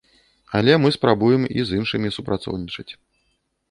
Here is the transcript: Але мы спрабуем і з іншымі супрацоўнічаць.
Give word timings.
Але 0.59 0.77
мы 0.85 0.91
спрабуем 0.97 1.47
і 1.59 1.69
з 1.69 1.81
іншымі 1.83 2.15
супрацоўнічаць. 2.19 2.91